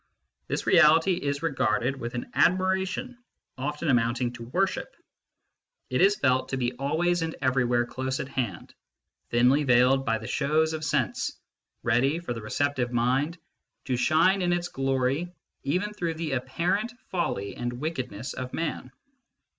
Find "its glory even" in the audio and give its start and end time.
14.53-15.93